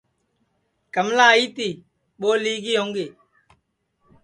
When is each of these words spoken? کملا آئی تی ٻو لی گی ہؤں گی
کملا 0.93 1.25
آئی 1.33 1.45
تی 1.55 1.69
ٻو 2.19 2.31
لی 2.43 2.55
گی 2.63 2.73
ہؤں 2.79 2.91
گی 2.95 3.07